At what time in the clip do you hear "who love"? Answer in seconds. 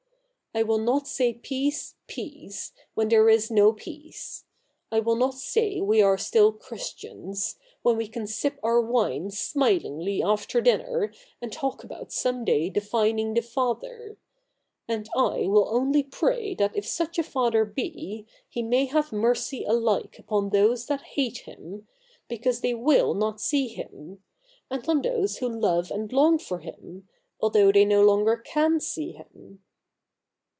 25.37-25.91